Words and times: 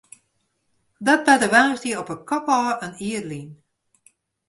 Dat 1.05 1.21
barde 1.27 1.47
woansdei 1.53 1.95
op 2.01 2.07
'e 2.13 2.17
kop 2.29 2.45
ôf 2.59 2.77
in 2.85 2.93
jier 3.03 3.23
lyn. 3.31 3.49